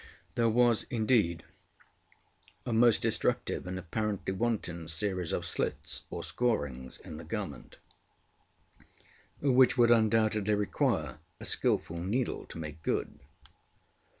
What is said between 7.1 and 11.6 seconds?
the garment, which would undoubtedly require a